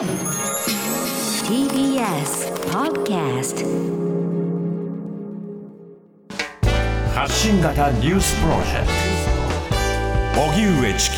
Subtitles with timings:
[0.00, 0.08] TBS
[2.70, 3.66] Podcast
[7.14, 8.86] 発信型ニュースプロジェク
[10.34, 11.16] ト荻上チキ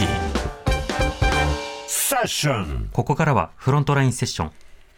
[1.87, 4.51] セッションここからはフロントラインセッション。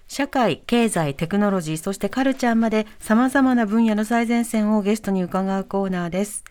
[0.09, 6.43] 社会、経済、テクノロジー、そしてカルチャーまで様々な分野の最前線をゲストに伺うコーナーです。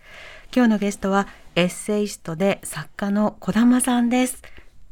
[0.55, 4.43] 今日のゲストはエッセイストで作家の小玉さんです。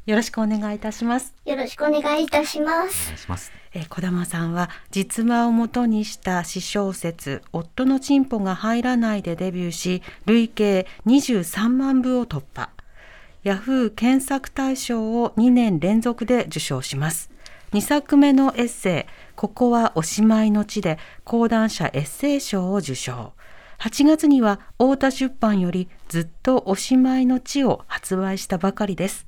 [0.06, 1.36] よろしくお願いいたします。
[1.46, 3.06] よろしくお願いいたしますお。
[3.08, 3.52] 願いします。
[3.74, 12.70] えー小玉さんは実話をもとにした詩小説「夫のチンポが入らない」でデビューし累計23万部を突破
[13.44, 17.32] ヤフー検索大賞を2年連続で受賞します
[17.72, 23.34] 2作目のエッセイ「ここはおしまいの地」で講談社エッセイ賞を受賞
[23.80, 29.26] 8月には太田出版より「ずっとおしまいの地」を発売したばかりです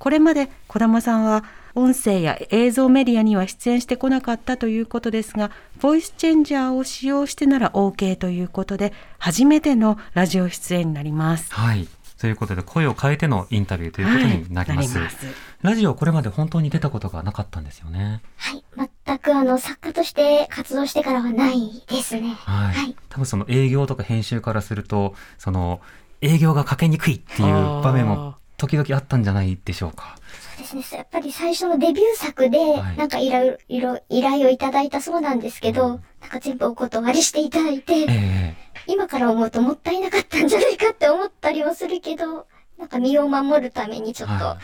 [0.00, 11.52] これまで児玉さんは音声や映像メディアには出演してこなかったということですが、ボイスチェンジャーを使用してなら OK ということで、初めてのラジオ出演になります。
[11.52, 11.86] はい。
[12.18, 14.98] ということで、声を変えてのインタビューということになります。
[14.98, 15.26] はいます
[15.60, 18.22] ラジオ、これまで本当に出たことがなかったんですよね。
[18.36, 18.64] はい。
[19.06, 22.30] 全くあの、作家として活動してからはないですね。
[22.38, 22.74] はい。
[22.74, 25.82] はい多分その営業とか編集からすると、その、
[26.22, 27.52] 営業がかけにくいっていう
[27.82, 30.18] 場面も時々あったんじゃないでしょうか。
[30.58, 30.98] そうですね。
[30.98, 42.46] やっぱり最初のデビュー作で、はいなんか依頼、依頼依頼をいただいたそうなんですけど、なんか全部お断りしていただいて、ええ今から思うともったいなかったんじゃないかって思ったりもするけど、
[42.78, 44.58] なんか身を守るためにちょっとは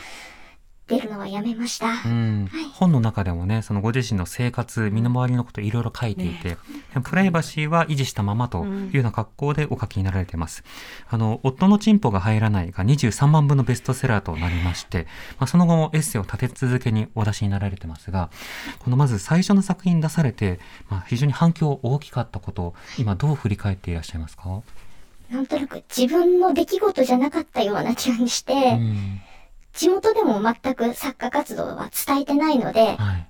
[0.87, 1.87] 出るのはやめました。
[1.87, 6.57] うんはい本の中でもね、そのご自身の生活、身の回りのこといろいろ書いていて、で
[6.95, 10.63] もプライバシーは維持したままというような格好でお書きになられています。
[11.09, 15.07] あの、夫のチンポが入らないが23万部のベストセラーとなりまして、
[15.39, 18.29] まあ、その後もエッセイを立て続けにお出しになられてますが、
[18.79, 24.61] このまず最初の作品出されて、まあ、非常に反響大きかったこと、今どう振り返っていらっしゃいますか？
[25.31, 29.19] なんとなく自分の出来事じゃなかったような気がして、うん。
[29.77, 33.27] 地元でも全く作家活動は伝えてないので、はい。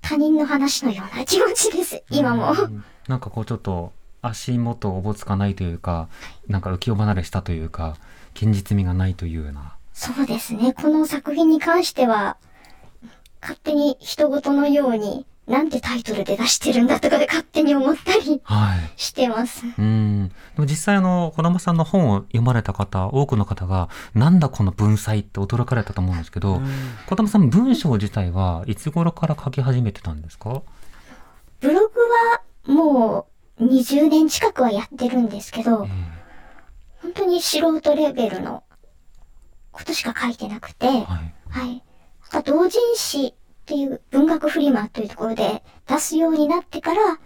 [0.00, 2.52] 他人の話のような気持ちです、今も。
[2.52, 6.08] うんなんかこうちょっと足元おぼつかないというか、
[6.46, 7.96] なんか浮世離れしたというか、
[8.34, 9.74] 現実味がないというような。
[9.92, 12.36] そうですね、この作品に関しては、
[13.40, 18.92] 勝手に人事のように、なんてタイトルで出してるんだとかで勝手に思ったりはい。
[18.96, 19.64] してます。
[19.78, 20.28] うん。
[20.28, 26.62] でも実際あの、児玉さんの本を読まれた方、多くの方が、なんだこの文才って驚かれたと思うんですけど、
[27.08, 30.62] 児玉さん文章自体はいつ頃から書き始めてたんですか？
[31.60, 33.26] ブログはも
[33.58, 35.88] う20年近くはやってるんですけど、
[37.02, 38.62] 本当に素人レベルの
[39.72, 41.06] ことしか書いてなくて、はい。
[41.48, 41.82] はい。
[42.44, 43.34] 同人誌
[43.70, 47.20] っていう文学フリマというところで出すようになってから、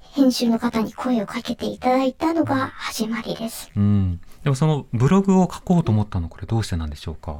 [0.00, 3.70] 編集の方に声をかけていただいたのが始まりです。
[3.76, 4.18] うん。
[4.44, 7.32] でもそのブログを書こうと思ったのこれどうしてなんでしょうか？
[7.32, 7.36] っ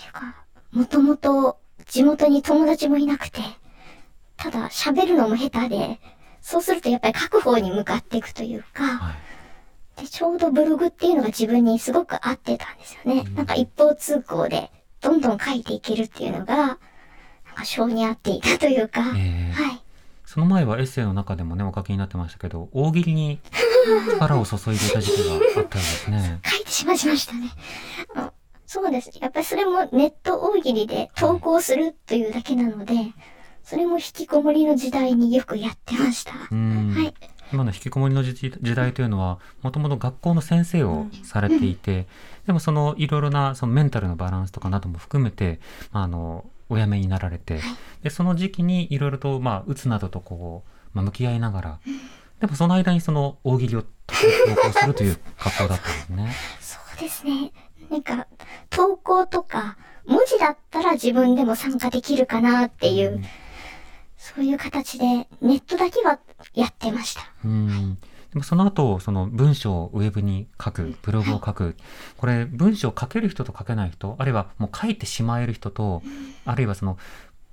[0.00, 0.34] ていうか、
[0.72, 3.42] もともと地元に友達もいなくて、
[4.38, 6.00] ただ喋るのも下手で、
[6.40, 9.12] そうするとやっぱり書く方に向かっていくというか、は
[9.98, 10.00] い。
[10.00, 13.24] で、ちょうどブログっていうのが自分にすごく合ってたんですよね。
[13.34, 14.70] なんか一方通行で、
[15.02, 16.78] どんどん書いていけるっていうのが、
[17.64, 19.80] 性に合っていたというか、ええはい。
[20.24, 23.38] その前はエッセイの中でもね、お書きになってましたけど、大喜利に
[24.10, 26.40] 力を注いでいた時期があったようですね。
[26.44, 27.50] 書いてしまいましたね。
[28.16, 28.32] あ
[28.66, 29.10] そうです。
[29.20, 32.94] やっぱりそれもネット大喜利で投稿するというだけなので、
[33.62, 36.32] それも引きこもりの時代によくやってました。
[36.50, 37.14] うんはい。
[37.52, 42.08] 今の引きこもりの時時代というのは、もともと学校の先生をされていて、
[42.46, 45.60] でもそのいろいろなそのメンタルのバランスとかなども含めて、
[45.92, 47.60] まあ、あの、お辞めになられて、
[48.02, 51.80] で、その時期にいろいろと、まあ、うつなどとこう、まあ、向き合いながら、
[52.40, 53.88] でもその間にその大喜利を投
[54.62, 56.32] 稿するという格好だったんですね。
[56.60, 57.52] そうですね。
[57.90, 58.26] なんか、
[58.70, 59.76] 投稿とか、
[60.06, 63.24] 文字だったら自分でも参加できるかなっていう、
[64.16, 65.04] そういう形で、
[65.40, 66.18] ネットだけは
[66.54, 67.22] やってました。
[67.44, 67.98] うん。
[68.34, 71.76] でもその後、その文章をウェブに書く、ブログを書く。
[72.18, 76.02] これ、文章を書ける人と書けない人、あるいはもう書いてしまえる人と、
[76.44, 76.98] あるいはその、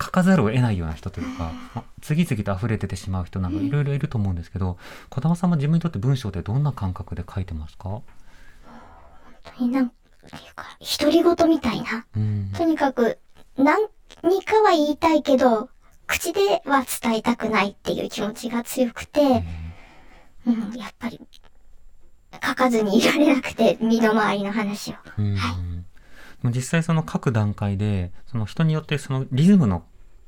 [0.01, 4.80] 書かざるを得ないような人というか、ま次々と溢れ出てしまう人なんかいろいろいると思うんですけど、
[5.12, 7.89] 児玉さんは自分にとって文章ってどんな感覚で書いてますか？
[7.89, 8.04] 本
[9.44, 9.98] 当になんてい
[10.51, 10.66] うか、
[11.00, 12.07] 独り言みたいな。
[12.18, 12.51] うん。
[12.57, 13.19] とにかく、
[13.57, 13.75] 何
[14.44, 15.69] かは言いたいけど、
[16.07, 19.44] 口では伝えたくないっていう気持ちが強くて、うん、
[20.45, 21.19] やっぱり、
[22.33, 24.95] 書かずにいられなくて、身の回りの話を。
[25.17, 29.83] うんでも実際その各段階でその人によってそのリズムの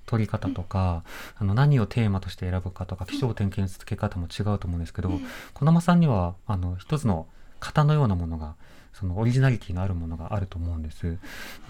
[0.06, 1.04] 取り方とか、
[1.38, 5.10] あの何をテーマとして選ぶかとか気象点検の付け方も違うと思うんですけど、
[5.56, 7.26] 児玉さんにはあの一つの
[7.60, 8.56] 型のようなものが
[8.94, 11.18] そのオリジナリティのあるものがあると思うんです。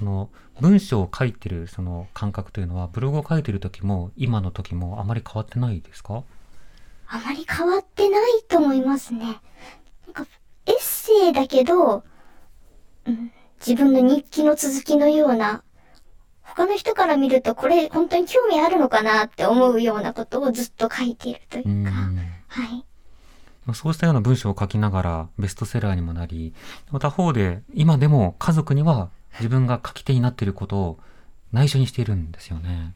[0.01, 0.29] あの
[0.59, 6.23] 文章を書いてるその感覚というのはブログを書いてる時も今の時もあまり変わってないですか？
[7.13, 9.39] あまり変わってないと思いますね。
[10.07, 10.25] なんか、
[10.65, 12.03] エッセイだけど、
[13.05, 13.31] うん、
[13.65, 15.63] 自分の日記の続きのような、
[16.41, 21.91] 他の人から見るとこれ本当に興味あるのかなって思うようなことをずっと書いているというか、
[22.47, 22.83] はい。
[23.75, 26.55] そうしたような文章を書きながらベストセラーにもなり、
[26.91, 30.99] また方で今でも家族には自分が書き手になっていることを
[31.51, 32.95] 内緒にしているんですよね。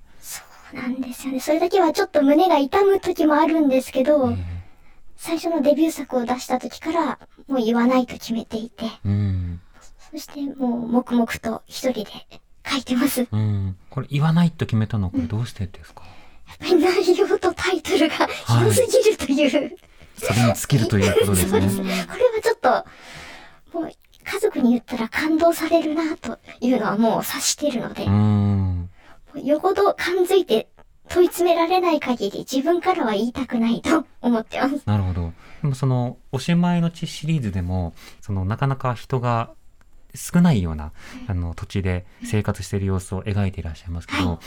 [0.71, 1.39] そうなんですよね。
[1.39, 4.33] それだけはちょっと胸が痛む時もあるんですけど、
[5.15, 9.61] 最初のデビュー作を出した時からもう言わないと決めていて、うん。
[10.11, 12.05] そしてもう黙々と一人で
[12.65, 13.21] 書いてます。
[13.21, 13.77] やっうん。
[13.89, 16.03] これ言わないと決めたのはこれどうしてですか、
[16.59, 19.77] ぱり内容とタイトルが広すぎるという、
[20.15, 21.69] それに尽きるということですね。
[21.69, 21.77] す。
[21.77, 22.07] これは
[22.43, 23.91] ちょっと、もう
[24.23, 28.66] 家族に言ったら感動されるなというのはもう察してるので、うん。
[29.44, 30.69] よほど感づいて
[31.10, 34.81] 問い詰められない限り自分からは言いたくないと思ってます。
[34.86, 35.34] なるほど。
[35.62, 39.51] でもその、おしまいの地シリーズでも、その、なかなか人が
[40.16, 40.92] 少ないような、
[41.28, 44.39] あの、土地で生活している様子を描いていらっしゃいますけど、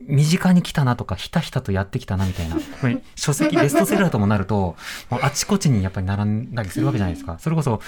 [0.00, 2.56] 身近に来たなとか、ひたひたとやってきたなみたいな、
[3.16, 4.76] 書籍、ベストセラーともなると、
[5.10, 7.38] もうあちこちにやっぱり並んだりするわけじゃないですか。
[7.38, 7.80] それこそ、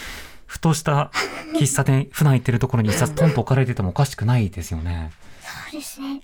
[0.47, 1.11] ふとした
[1.59, 5.11] 喫茶店、普段行ってるところに一冊トンと置かれててもおかしくないですよね。
[5.71, 6.21] そうですね。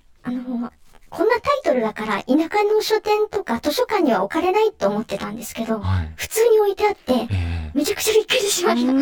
[1.13, 6.11] こんなタイトルだから田舎の書店とか図書館には置かれないと思ってたんですけど、はい。
[6.15, 8.93] 普通に置いてあって、えめちゃくちゃびっくりしました。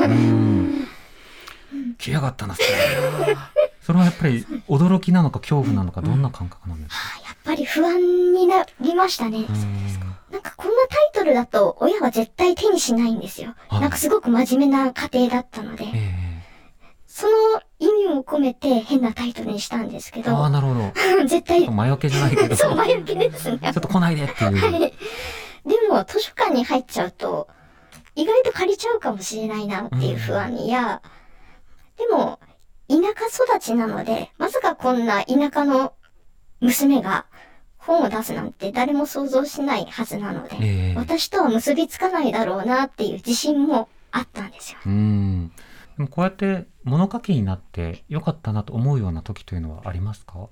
[1.98, 2.68] 来やがったな、それ。
[3.82, 9.40] それはやっぱり驚きなのか恐怖なのか、どんな感覚なんですか、やっぱり不安になりましたね。
[9.40, 13.54] うんなんかこんなタイトルだと親は絶対手にしないんですよ。
[13.70, 16.32] はいなんかすごく真面目な家庭だったので、え
[17.06, 20.92] その意味も込めて変なタイトルにしたんですけえああ、ど、なるほど。
[21.28, 23.60] 絶対、魔除けじゃないけど、ちそう、ょ前置きですね。
[23.70, 24.58] っと来ないでっていう。
[24.58, 24.80] はい。
[24.82, 24.94] で
[25.90, 27.48] も、図書館に入っちゃうと、
[28.16, 31.02] 意外と借りちゃうかもしれないなっていう不安や、
[31.98, 32.40] でも、
[32.90, 35.94] 田舎育ちなので、まさかこんな田舎の
[36.60, 37.26] 娘が
[37.78, 44.80] 本を出すなんて誰も想像しないはずなので、ええ私とは結びつかないだろうなっていう自信もあったんですよ。
[44.86, 45.52] うん。
[46.08, 50.40] こうやって物書きになってよかったなと思うような時というのはありますか？
[50.40, 50.50] やっ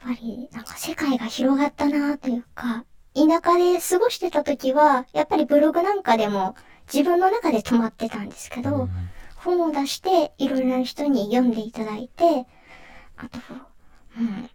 [0.00, 2.84] ぱり、なんか世界が広がったなというか、
[3.14, 6.54] 田舎で過ごしてた時は、やっぱりブログなんかでも
[6.92, 8.90] 自分の中で止まってたんですけど、うん
[9.40, 12.44] 本を出して、いろいろな人に読んでいただいて、
[13.16, 13.38] あと、
[14.18, 14.50] うん、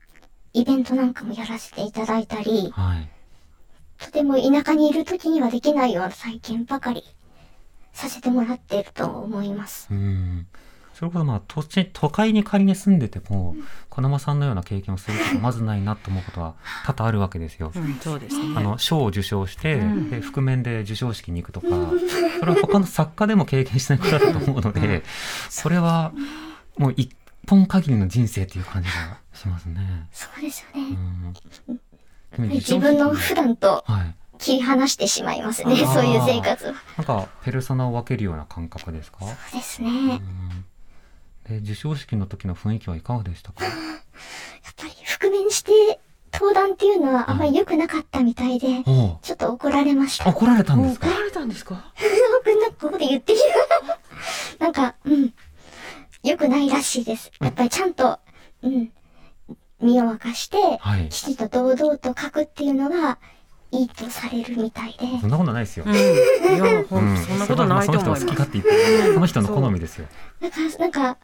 [0.52, 3.10] イベントなんかもやらせていただいたり、はい。
[3.98, 7.02] とても田舎にいる時にはできないような体験ばかり
[7.94, 9.88] させてもらっていると思います。
[9.92, 10.48] うん。
[10.94, 13.56] それこそまあ、都市、都会に仮に住んでても、
[13.90, 16.56] 小玉さんのような経験をすることまずないなと思うことは
[16.86, 17.72] 多々あるわけですよ。
[17.76, 18.54] うん、そうですね。
[18.56, 21.68] あの賞を受賞して、うんで覆面で授賞式に行くとか、
[22.40, 25.04] それは他の作家でも経験しないことだと思うので、
[25.50, 26.14] それは
[26.78, 27.12] もう一
[27.48, 30.08] 本限りの人生っていう感じがしますね。
[30.12, 30.84] そうですようね。
[30.84, 31.40] ん、で
[32.38, 34.16] も自分の普段とはい。
[34.44, 36.74] 切り離してしまいますね、そういう生活は。
[36.98, 39.20] なんかペルソナを分けるような感覚ですか？
[39.22, 40.22] そうですね。
[41.50, 43.64] で授賞式の時の雰囲気はいかがでしたか？
[44.78, 46.00] ぱり覆面して
[46.32, 50.30] 登壇っていうのはあまり良くなかったみたいで、おうちょっと怒られました。
[50.30, 51.08] 怒られたんですか？
[51.08, 51.14] 怒。
[51.20, 51.94] られたんですか？
[52.46, 53.42] 僕なんかここで言ってし
[53.88, 54.00] まう。
[54.60, 55.34] なんか、うん。
[56.24, 57.32] 良くないらしいです。
[57.42, 58.20] やっぱりちゃんと、
[58.62, 58.92] うん。
[59.82, 63.18] 身を明かして、はいきちんと堂々と書くっていうのが
[63.74, 65.20] いいとされるみたいで。
[65.20, 65.86] そんなことないですよ。
[65.88, 68.38] うん、いや、ほうんそんなことないと思いますその人の好き。
[68.38, 70.08] 勝手言って、その人の好みですよ。
[70.40, 71.18] なんか、なんか、あ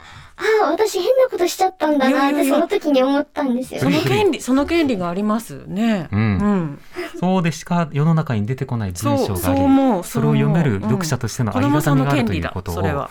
[0.64, 4.02] あ、私変なことしちゃったんだなってその時に思ったんですよそのね。
[4.04, 6.08] 権利、その権利がありますね。
[6.10, 6.80] うんうん。
[7.20, 10.04] そうでしか世の中に出てこない文章があり、そう思う。
[10.04, 13.08] それを読める読者としてのありがたみがあるというだことを。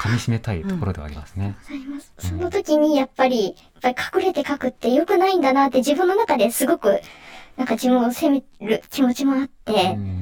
[0.00, 1.54] 噛み締めたいところではありますね。
[2.18, 7.02] その時にやっぱり、やっぱり隠れて書くって良くないんだなって自分の中ですごく、
[7.60, 10.20] なんか自分を責める気持ちもあって、うん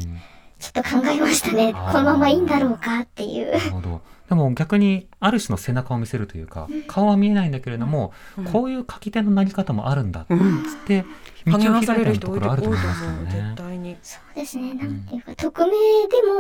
[0.59, 1.73] ちょっと考えましたね。
[1.73, 3.52] このままいいんだろうかっていう。
[3.52, 4.00] なるほど。
[4.28, 8.12] でも逆にある種の背中を見せるというか、顔は見えないんだけれども、
[8.52, 11.04] こういう書き手のなり方もあるんだっつうんって、
[11.47, 13.54] 道を開いたようなれるとところあると思いますよ絶ね。
[13.57, 13.97] 対に。
[14.02, 14.75] そうですね。
[14.75, 15.76] なんていうか、匿名で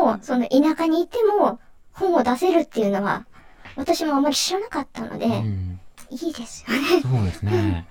[0.02, 1.60] も、その田舎にいても、
[1.92, 3.24] 本を出せるっていうのは、
[3.76, 7.02] 私もあまり知らなかったので、うんいいですよね。
[7.02, 7.86] そうですね。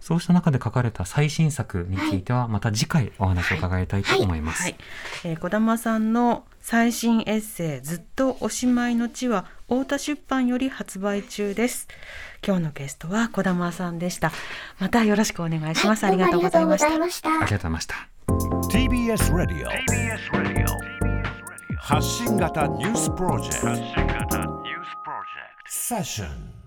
[0.00, 4.62] そうした中で書かれた最新作については、また次回お話を伺いたいと思います。
[4.62, 4.76] はい、
[5.24, 11.88] えー、小玉さんの最新エッセイずっとおしまいの地は太田出版より発売中です。
[12.46, 14.32] 今日のゲストは小玉さんでした。
[14.78, 16.86] またよろしくお願いします、はい、ありがとうございました。
[16.86, 17.28] ありがとうございました。
[17.28, 17.94] ありがとうございました。
[18.68, 20.98] TBS ラディオ
[21.78, 24.62] 発信型ニュースプロジェクト。
[25.70, 26.57] セッション